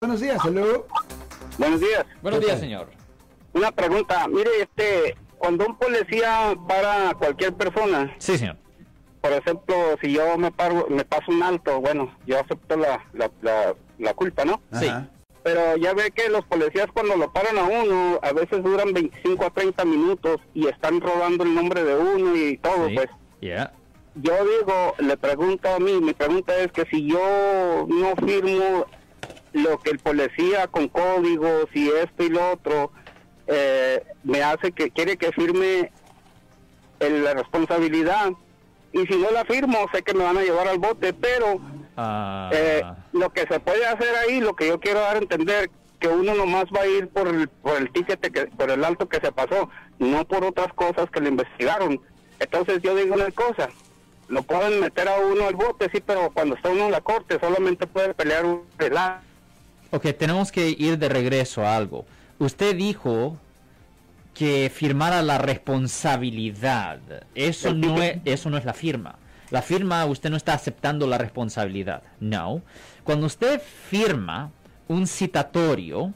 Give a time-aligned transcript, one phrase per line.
[0.00, 0.86] Buenos días, hello.
[1.58, 2.06] Buenos días.
[2.22, 2.86] Buenos días, señor.
[3.52, 4.28] Una pregunta.
[4.28, 8.54] Mire, este, cuando un policía para a cualquier persona, Sí, señor.
[9.20, 13.28] por ejemplo, si yo me paro, me paso un alto, bueno, yo acepto la, la,
[13.42, 14.60] la, la culpa, ¿no?
[14.72, 14.86] Sí.
[15.42, 19.46] Pero ya ve que los policías cuando lo paran a uno, a veces duran 25
[19.46, 22.94] a 30 minutos y están robando el nombre de uno y todo, Sí.
[22.94, 23.08] pues.
[23.40, 23.72] Yeah.
[24.14, 28.86] Yo digo, le pregunto a mí, mi pregunta es que si yo no firmo
[29.52, 32.92] lo que el policía con códigos y esto y lo otro,
[33.46, 35.90] eh, me hace que quiere que firme
[37.00, 38.30] el- la responsabilidad.
[38.92, 41.60] Y si no la firmo, sé que me van a llevar al bote, pero
[42.00, 45.68] Ah, eh, lo que se puede hacer ahí, lo que yo quiero dar a entender,
[45.98, 49.08] que uno nomás va a ir por el, por el ticket, que, por el alto
[49.08, 49.68] que se pasó,
[49.98, 52.00] no por otras cosas que le investigaron.
[52.38, 53.68] Entonces yo digo una cosa,
[54.28, 57.36] lo pueden meter a uno al bote, sí, pero cuando está uno en la corte
[57.40, 59.24] solamente puede pelear un relato.
[59.90, 62.06] Ok, tenemos que ir de regreso a algo.
[62.38, 63.38] Usted dijo
[64.34, 67.00] que firmara la responsabilidad.
[67.34, 69.16] Eso no es, eso no es la firma.
[69.50, 72.02] La firma, usted no está aceptando la responsabilidad.
[72.20, 72.62] No.
[73.02, 74.52] Cuando usted firma
[74.86, 76.12] un citatorio,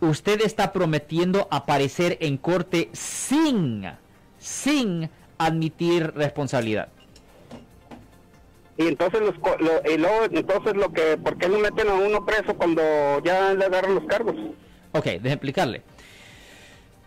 [0.00, 3.90] usted está prometiendo aparecer en corte sin,
[4.38, 6.88] sin admitir responsabilidad.
[8.78, 11.94] Y entonces los, co- lo, y luego, entonces lo que, ¿por qué no meten a
[11.94, 12.82] uno preso cuando
[13.24, 14.36] ya le agarran los cargos?
[14.92, 15.82] Ok, déjeme explicarle.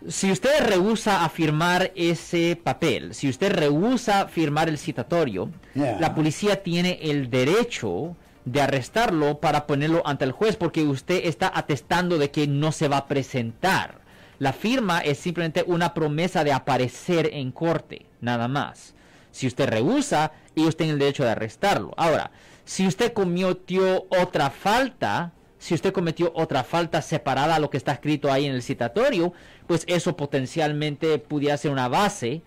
[0.08, 5.98] Si usted rehúsa a firmar ese papel, si usted rehúsa firmar el citatorio, Yeah.
[6.00, 11.50] la policía tiene el derecho de arrestarlo para ponerlo ante el juez porque usted está
[11.54, 14.00] atestando de que no se va a presentar.
[14.38, 18.94] La firma es simplemente una promesa de aparecer en corte, nada más.
[19.32, 21.92] Si usted rehúsa, ellos tienen el derecho de arrestarlo.
[21.96, 22.30] Ahora,
[22.64, 27.92] si usted cometió otra falta, si usted cometió otra falta separada a lo que está
[27.92, 29.32] escrito ahí en el citatorio,
[29.66, 32.42] pues eso potencialmente pudiera ser una base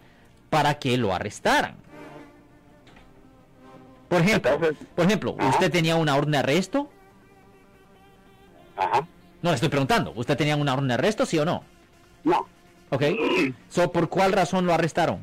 [0.50, 1.76] para que lo arrestaran.
[4.08, 5.49] Por ejemplo, Entonces- por ejemplo, Ajá.
[5.49, 6.89] ¿usted tenía una orden de arresto?
[8.77, 9.08] Ajá.
[9.42, 10.14] No, le estoy preguntando.
[10.15, 11.64] ¿Usted tenía una orden de arresto, sí o no?
[12.23, 12.48] No,
[12.92, 13.04] ¿Ok?
[13.70, 15.20] So, ¿Por cuál razón lo arrestaron?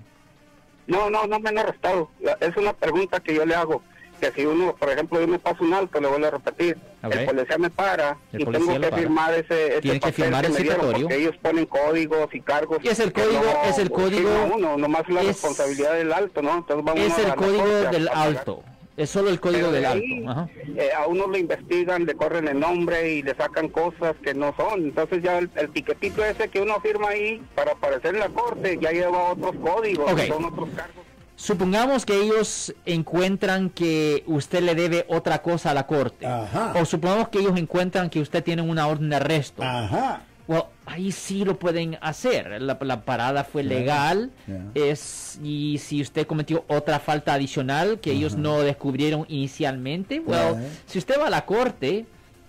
[0.86, 2.10] No, no, no me han arrestado.
[2.40, 3.82] Es una pregunta que yo le hago.
[4.20, 7.12] Que si uno, por ejemplo, yo me paso un alto, le vuelvo a repetir, Ok.
[7.12, 10.44] el policía me para El y tengo que firmar ese, ese Tiene que papel firmar
[10.46, 10.92] el me dieron.
[10.92, 12.78] Porque ellos ponen códigos y cargos.
[12.84, 16.40] Y es el que código- es el código- uno, nomás la es- responsabilidad del alto,
[16.40, 16.58] ¿no?
[16.58, 18.62] Entonces vamos Es a el código del alto.
[18.96, 20.04] Es solo el código del de alto.
[20.04, 20.48] ahí, Ajá.
[20.76, 24.54] eh, a uno le investigan, le corren el nombre y le sacan cosas que no
[24.56, 24.84] son.
[24.84, 28.78] Entonces ya el, el tiquetito ese que uno firma ahí para aparecer en la corte
[28.80, 31.04] ya lleva otros códigos, son otros cargos.
[31.34, 36.26] Supongamos que ellos encuentran que usted le debe otra cosa a la corte.
[36.26, 36.74] Ajá.
[36.76, 39.62] O supongamos que ellos encuentran que usted tiene una orden de arresto.
[39.62, 40.22] Ajá.
[40.52, 42.60] Well, ahí sí lo pueden hacer.
[42.60, 44.30] La, la parada fue legal.
[44.46, 44.70] Yeah.
[44.74, 50.68] Es, y si usted cometió otra falta adicional que ellos no descubrieron inicialmente, well, Yeah.
[50.86, 52.04] si usted va a la corte,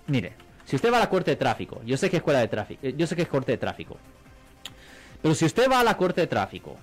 [0.07, 0.33] mire,
[0.65, 2.79] si usted va a la corte de tráfico, yo sé que es escuela de tráfico,
[2.83, 3.97] eh, yo sé que es corte de tráfico.
[5.21, 6.75] Pero si usted va a la corte de tráfico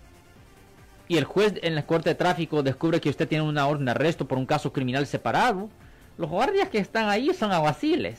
[1.08, 3.90] y el juez en la corte de tráfico descubre que usted tiene una orden de
[3.90, 5.68] arresto por un caso criminal separado,
[6.16, 8.18] los guardias que están ahí son aguaciles.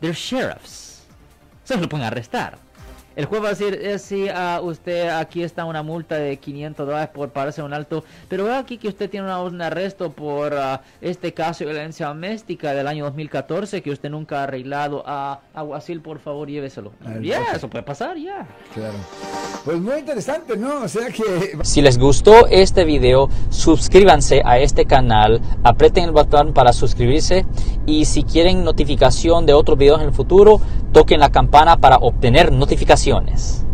[0.00, 0.99] They're sheriffs.
[1.70, 2.69] Se lo pueden arrestar.
[3.16, 6.86] El juez va a decir, eh, sí, ah, usted aquí está una multa de 500
[6.86, 10.54] dólares por pararse un alto, pero veo aquí que usted tiene una de arresto por
[10.54, 15.02] ah, este caso de violencia doméstica del año 2014 que usted nunca ha arreglado.
[15.06, 16.92] a Aguacil, por favor, lléveselo.
[17.04, 17.56] Al Ya, bote.
[17.56, 18.46] eso puede pasar, ya.
[18.74, 18.94] Claro.
[19.64, 20.82] Pues muy interesante, ¿no?
[20.82, 26.52] O sea que Si les gustó este video, suscríbanse a este canal, aprieten el botón
[26.52, 27.44] para suscribirse
[27.86, 30.60] y si quieren notificación de otros videos en el futuro,
[30.92, 33.69] toquen la campana para obtener notificaciones vacaciones.